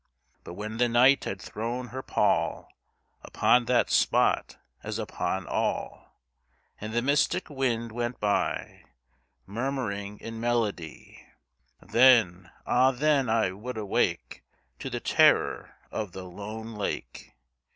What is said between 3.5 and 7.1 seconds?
the spot, as upon all, And the